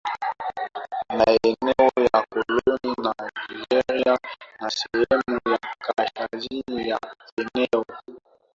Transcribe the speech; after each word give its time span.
maeneo 1.17 1.91
ya 2.13 2.25
koloni 2.29 2.95
la 3.03 3.13
Nigeria 3.49 4.19
na 4.59 4.69
sehemu 4.69 5.39
ya 5.47 5.59
kaskazini 5.95 6.89
ya 6.89 6.99
eneo 7.37 7.85